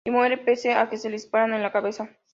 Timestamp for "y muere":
0.03-0.39